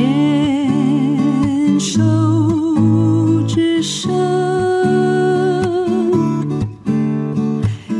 [0.00, 2.00] 牵手
[3.46, 4.10] 之声，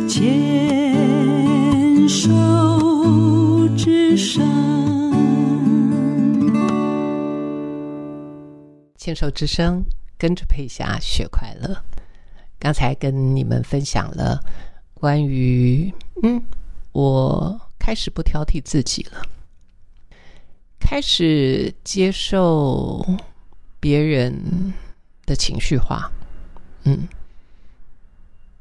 [0.09, 4.43] 牵手之声。
[8.97, 9.85] 牵手之声，
[10.17, 11.77] 跟着佩霞学快乐。
[12.59, 14.43] 刚才跟你们分享了
[14.95, 15.93] 关于，
[16.23, 16.43] 嗯，
[16.93, 19.21] 我开始不挑剔自己了，
[20.81, 23.07] 开始接受
[23.79, 24.73] 别人
[25.27, 26.11] 的情绪化，
[26.85, 27.07] 嗯，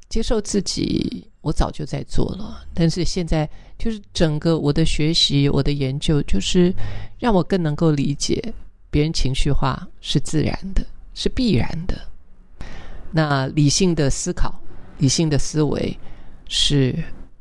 [0.10, 6.72] 接受自己，我早就在做了，但是现在就是整个我的学习，我的研究，就是
[7.18, 8.54] 让我更能够理解。
[8.92, 11.96] 别人情绪化是自然的，是必然的。
[13.12, 14.60] 那理性的思考、
[14.98, 15.98] 理性的思维
[16.48, 16.96] 是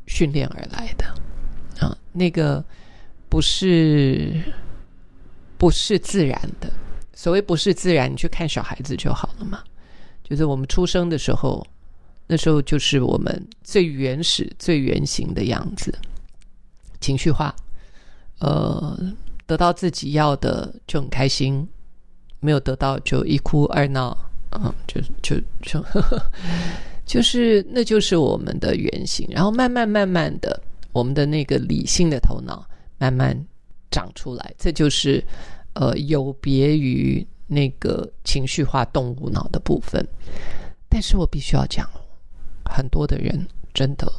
[0.07, 1.07] 训练而来的
[1.81, 2.63] 啊，那个
[3.31, 4.43] 不是
[5.59, 6.73] 不是自然的。
[7.13, 9.63] 所谓不是自然，你去看小孩子就好了嘛。
[10.25, 11.67] 就是我们出生的时候，
[12.27, 15.93] 那时候就是我们最原始、最原型的样子，
[17.01, 17.55] 情绪化，
[18.39, 18.99] 呃。
[19.47, 21.67] 得到自己要的就很开心，
[22.39, 24.15] 没有得到就一哭二闹，
[24.51, 25.83] 嗯，就就就
[27.07, 29.27] 就是那就是我们的原型。
[29.31, 30.63] 然后慢慢慢慢的，
[30.93, 32.63] 我们的那个理性的头脑
[32.99, 33.35] 慢慢
[33.91, 35.25] 长出来，这就是
[35.75, 40.07] 呃有别于那个情绪化动物脑的部分。
[40.89, 41.89] 但是我必须要讲，
[42.65, 44.11] 很多的人真的，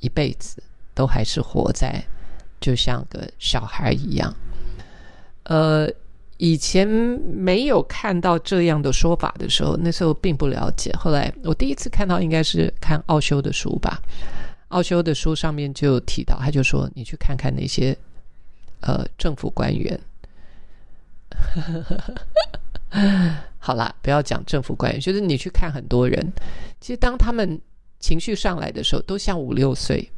[0.00, 0.62] 一辈子
[0.94, 2.04] 都还是活在。
[2.60, 4.34] 就像个小孩一样，
[5.44, 5.88] 呃，
[6.38, 10.92] 以前没有看到这样的说法的时候，那时候并不了解。
[10.98, 14.02] 后来我第一次看到，应该是看奥修的书吧。
[14.70, 17.96] 奥修的书上面就提到，他就说：“你去看看那些
[18.80, 20.00] 呃政府官员。
[23.58, 26.32] ”好啦，不要讲政府官员，就是你去看很多人，
[26.80, 27.60] 其实当他们
[28.00, 30.10] 情绪上来的时候，都像五六岁。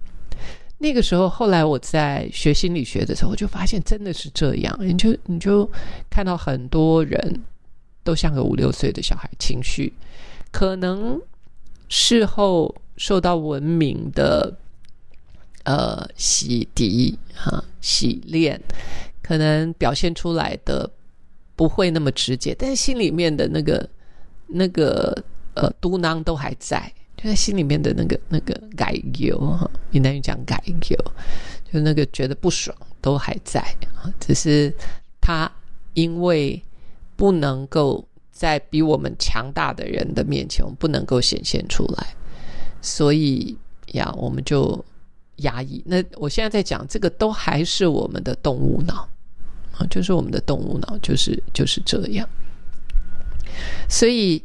[0.78, 4.78] 那个时候，后来我在学心理学的时候，我就发现真的是这样。
[4.80, 5.68] 你就你就
[6.08, 7.42] 看到很多人
[8.02, 9.92] 都像个五六岁的小孩，情绪
[10.50, 11.20] 可能
[11.88, 14.54] 事后受到文明的
[15.64, 18.60] 呃洗涤哈洗练，
[19.22, 20.90] 可能表现出来的
[21.56, 23.88] 不会那么直接，但是心里面的那个
[24.46, 26.92] 那个呃嘟囔都还在。
[27.22, 30.96] 就在心里面的那个那个改油哈，闽南语讲改油，
[31.70, 33.62] 就那个觉得不爽都还在，
[34.18, 34.74] 只是
[35.20, 35.52] 他
[35.92, 36.62] 因为
[37.16, 42.16] 不能够在比我们强大的人的面前，我们不能够显现出来，
[42.80, 43.54] 所以
[43.88, 44.82] 呀，我们就
[45.40, 45.82] 压抑。
[45.86, 49.08] 那我现在在讲这个，都还是我们的动物脑
[49.76, 52.28] 啊，就是我们的动物脑，就是就是这样。
[53.88, 54.42] 所以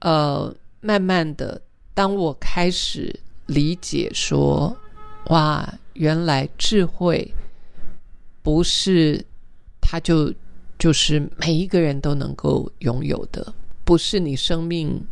[0.00, 1.60] 呃，慢慢的。
[1.94, 4.76] 当我开始理解说，
[5.28, 7.34] 哇，原来智慧
[8.42, 9.24] 不是
[9.80, 10.30] 它就
[10.78, 15.02] 就是每一个人都能够拥有的，不是你生命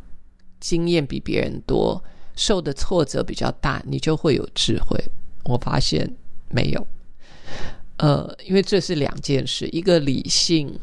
[0.61, 2.05] 经验比别人多，
[2.37, 5.03] 受的挫折比较大，你就会有智慧。
[5.45, 6.11] 我发现
[6.51, 6.87] 没有，
[7.99, 10.79] 呃，因为这是两件事，一个理性、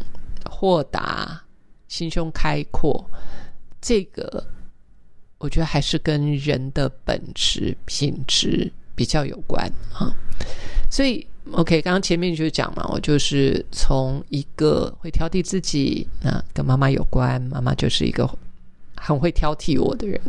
[0.50, 1.44] 豁达、
[1.88, 3.10] 心胸开阔，
[3.82, 4.46] 这个。
[5.44, 10.14] 我觉得还是跟人的本质品质比较有关啊，
[10.88, 18.30] 所以 OK，刚刚前面就讲嘛，我就是从一个会挑剔自己，那跟妈妈有关，妈妈就是一个
[18.98, 20.22] 很会挑剔我的人。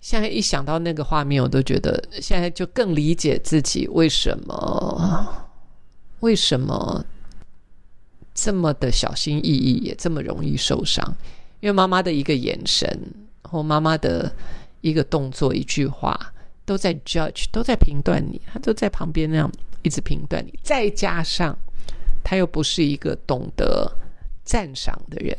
[0.00, 5.46] 现在一想到那个画面，我都觉得现在就更理解自己为什么
[6.20, 7.04] 为什么
[8.34, 11.14] 这么的小心翼翼，也这么容易受伤，
[11.60, 12.86] 因为妈妈的一个眼神。
[13.42, 14.32] 或妈妈的
[14.80, 16.32] 一个动作、一句话，
[16.64, 19.50] 都在 judge，都在评断你，他都在旁边那样
[19.82, 20.56] 一直评断你。
[20.62, 21.58] 再加上
[22.22, 23.90] 他又不是一个懂得
[24.44, 25.34] 赞赏的人，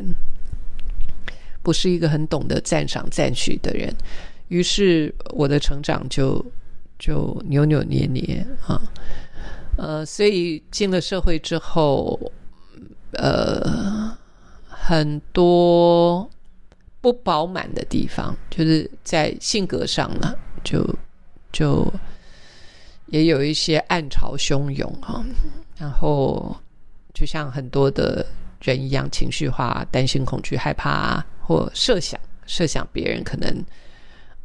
[1.63, 3.95] 不是一个很懂得赞赏、赞许的人，
[4.51, 6.45] 于是我的成长就
[7.00, 8.81] 就扭扭捏捏啊，
[9.77, 12.19] 呃，所以进了社会之后，
[13.13, 14.15] 呃，
[14.68, 16.30] 很多。
[17.03, 20.88] 不饱满的地方，就是在性格上呢，就
[21.51, 21.92] 就
[23.07, 25.25] 也有一些暗潮汹涌哈。
[25.80, 26.56] 然后
[27.12, 28.24] 就像很多的
[28.62, 33.51] 人一样，情绪化、担心、恐惧、害怕，或设想设想别人可能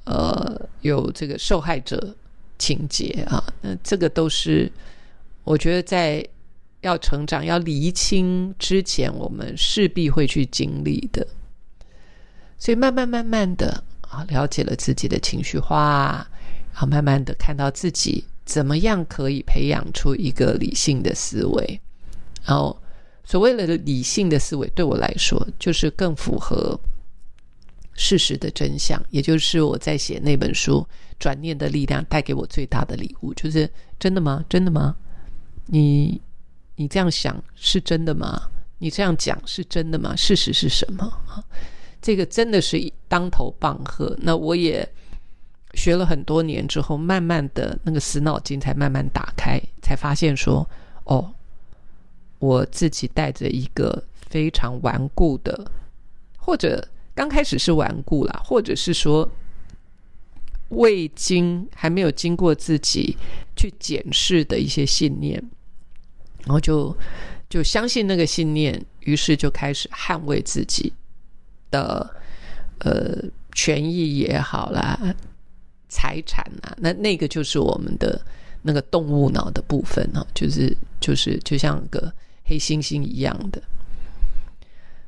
[0.06, 2.17] 呃有这个受害者
[2.58, 3.44] 情节啊。
[3.61, 4.73] 那这个都是
[5.44, 6.26] 我觉得在
[6.81, 11.26] 要成长、要厘清之前，我们势必会去经历的。
[12.58, 16.26] 所以慢慢慢慢的啊，了解了自己的情绪化，
[16.73, 21.81] 然后慢慢的看到自己怎么样可以培养出一个理性的思维。
[22.44, 22.81] 然后
[23.25, 26.79] 所谓的理性的思维，对我来说就是更符合
[27.96, 30.87] 事实的真相，也就是我在写那本书
[31.19, 34.44] 《转念的力量》带给我最大的礼物，就是真的吗？
[34.48, 34.94] 真的吗？
[35.66, 36.20] 你
[36.76, 38.50] 你这样想是真的吗？
[38.78, 40.14] 你这样讲是真的吗？
[40.14, 41.10] 事实是什么？
[42.02, 44.14] 这个真的是当头棒喝。
[44.20, 44.87] 那我也
[45.72, 50.69] 学了很多年之后，慢慢的那个死脑筋才慢慢打开，才发现说，
[51.04, 51.32] 哦，
[52.38, 55.70] 我自己带着一个非常顽固的，
[56.37, 56.87] 或者
[57.17, 59.29] 刚开始是顽固啦，或者是说
[60.69, 63.17] 未经还没有经过自己
[63.57, 65.43] 去检视的一些信念，
[66.45, 66.97] 然后就
[67.51, 70.93] 就相信那个信念，于是就开始捍卫自己。
[71.69, 72.09] 的
[72.79, 73.21] 呃
[73.53, 74.97] 权益也好啦，
[75.89, 78.25] 财产啊，那那个就是我们的
[78.63, 82.11] 那个动物脑的部分啊，就是就是就像个
[82.45, 83.61] 黑猩猩一样的。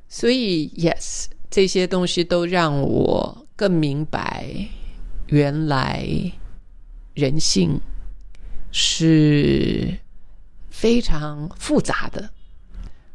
[0.08, 4.46] 所以，yes，这些东西都让我更明白，
[5.28, 6.06] 原来
[7.14, 7.80] 人性
[8.70, 9.98] 是
[10.70, 12.30] 非常复杂的，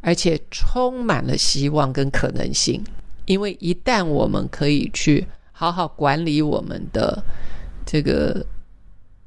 [0.01, 2.83] 而且充满了希望跟可能性。
[3.25, 7.23] 因为一旦我们可以去好好管理我们的
[7.85, 8.45] 这个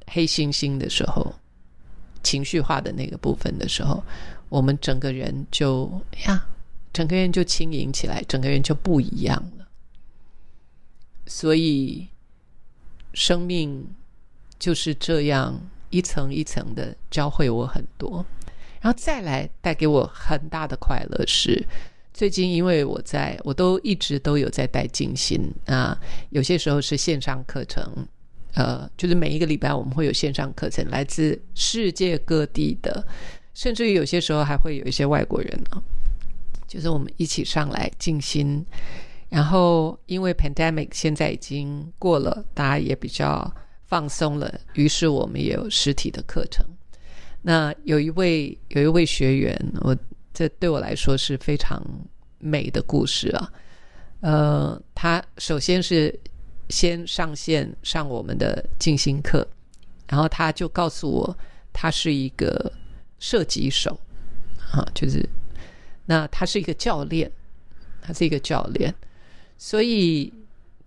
[0.09, 1.35] 黑猩猩的时候，
[2.23, 4.03] 情绪化的那个部分的时候，
[4.51, 5.91] 我们整个人就
[6.27, 6.47] 呀，
[6.97, 9.69] 整个人就轻盈起来，整个人就不一样了。
[11.27, 12.09] 所以，
[13.13, 13.87] 生命
[14.59, 15.61] 就是这样
[15.91, 18.25] 一层一层的教会我很多，
[18.81, 21.67] 然后再来带给我很大的快乐是。
[22.15, 26.01] 最近，因为我在，我都一直都有在带静心啊，
[26.31, 28.09] 有些时候是线上课程，
[28.55, 33.07] 呃，就是每一个礼拜我们会有线上课程，来自世界各地的，
[33.53, 35.83] 甚至于有些时候还会有一些外国人啊，
[36.67, 38.65] 就是我们一起上来静心。
[39.29, 43.53] 然后，因为 pandemic 现在已经过了，大家也比较
[43.85, 46.65] 放松了，于是我们也有实体的课程。
[47.43, 49.97] 那有一位有一位学员，我。
[50.39, 51.83] 这对我来说是非常
[52.39, 53.51] 美的故事啊！
[54.21, 56.15] 呃，他首先是
[56.69, 59.49] 先上线上我们的静心课，
[60.07, 61.39] 然后他就告诉我，
[61.73, 62.71] 他是一个
[63.19, 63.99] 射击手
[64.71, 65.27] 啊，就是
[66.07, 67.31] 那他是一个教练，
[68.01, 68.95] 他是一个教练，
[69.59, 70.33] 所以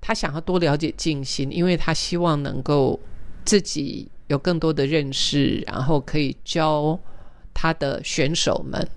[0.01, 2.99] 他想要多了解静心，因为他希望能够
[3.45, 6.97] 自己有更多的认识，然后可以教
[7.53, 8.87] 他的选手们。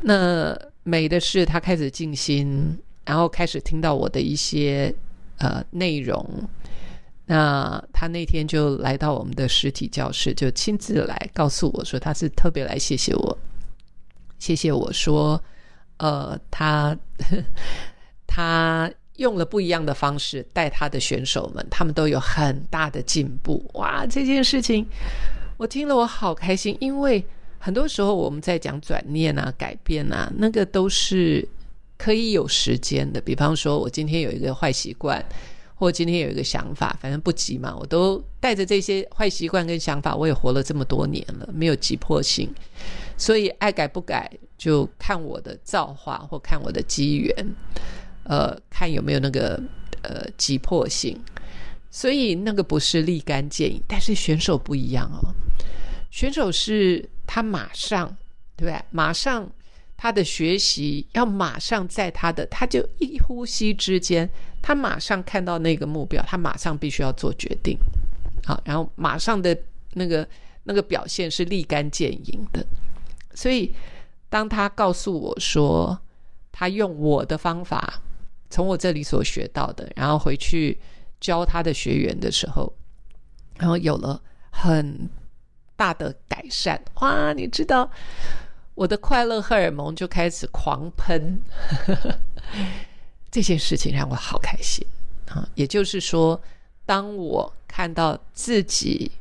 [0.00, 4.94] 那美的是，他开始静心，然后开始听到我的一些
[5.38, 6.48] 呃内容。
[7.28, 13.38] 那他那天就来到我们的实体教室，就亲自来告诉我说，他是特别来谢谢我，
[14.38, 15.42] 谢谢我说，
[15.98, 16.96] 呃，他
[18.26, 23.68] 他用了不一样的方式带他的选手们，他们都有很大的进步。
[23.74, 24.86] 哇，这件事情
[25.56, 27.24] 我听了我好开心，因为。
[27.58, 31.44] 很多时候我们在讲转念啊、改变啊，那个都是
[31.98, 33.20] 可以有时间的。
[33.20, 35.20] 比方说，我今天有一个坏习惯，
[35.76, 42.52] 或今天有一个想法，反正不急嘛，我都带着这些坏习惯跟想法，我也活了这么多年了，没有急迫性，
[43.16, 44.28] 所以爱改不改，
[44.58, 47.54] 就看我的造化或看我的机缘，
[48.24, 49.62] 呃，看有没有那个
[50.02, 51.16] 呃急迫性。
[51.90, 55.32] 所以那个不是立竿见影，但是选手不一样哦，
[56.10, 57.08] 选手是。
[57.28, 58.06] 他马上，
[58.56, 58.80] 对不对？
[58.92, 59.50] 马上，
[59.96, 64.30] 他的学习要马上在他的，他就一呼吸之间，
[64.66, 67.78] 他马上看到那个目标，他马上必须要做决定，
[68.44, 69.56] 好，然后马上的
[69.92, 70.28] 那个
[70.64, 72.66] 那个表现是立竿见影的。
[73.32, 73.72] 所以，
[74.28, 75.96] 当他告诉我说，
[76.50, 78.02] 他用我的方法，
[78.50, 80.76] 从我这里所学到的，然后回去
[81.20, 82.74] 教他的学员的时候，
[83.58, 84.20] 然后有了
[84.50, 85.08] 很。
[85.78, 87.34] 大的改善哇！
[87.34, 87.90] 你知道
[88.74, 91.38] 我的快乐荷尔蒙就开始狂喷，
[93.36, 94.82] 这件事情让我好开心
[95.28, 95.46] 啊！
[95.54, 96.40] 也就是说，
[96.86, 99.12] 当我看到自己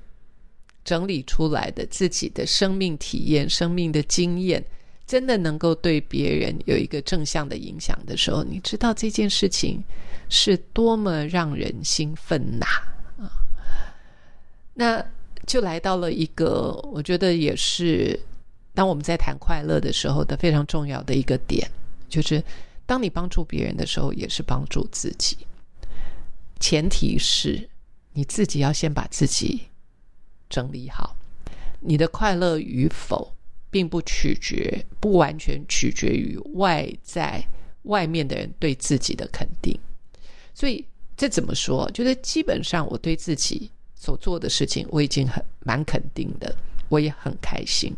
[0.85, 4.63] 整理出来的自己的生命体验、生命的经验，
[5.05, 9.83] 真的能够对别人有一个正向的影响的时候，你知道这件事情
[10.29, 12.65] 是多么让人兴奋呐！
[13.19, 13.27] 啊，
[14.75, 15.05] 那。
[15.45, 18.19] 就来到了一个，我觉得也是
[18.73, 21.69] 当我们在谈快乐的时候的非常重要的一个点，
[22.09, 22.43] 就是
[22.85, 25.37] 当你帮助别人的时候，也是帮助自己。
[26.59, 27.69] 前提是
[28.13, 29.63] 你自己要先把自己
[30.49, 31.15] 整理好。
[31.81, 33.33] 你的快乐与否，
[33.69, 37.45] 并不取决，不完全取决于外在
[37.83, 39.77] 外面的人对自己的肯定。
[40.53, 40.83] 所以
[41.17, 41.89] 这怎么说？
[41.91, 46.55] 就是基本上我对自己所做的事情，我已经很蛮肯定的，
[46.89, 47.95] 我也很开心。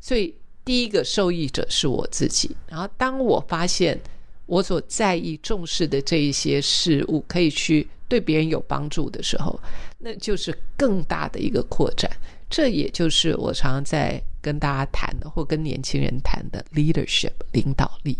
[0.00, 2.56] 所以第一个受益者是我自己。
[2.66, 4.00] 然后当我发现
[4.48, 9.60] 我所在意、重视的这一些事物可以去对别人有帮助的时候，
[9.98, 12.10] 那就是更大的一个扩展。
[12.48, 18.16] 这也就是我常常在跟大家谈的，或跟年轻人谈的 leadership 领导力。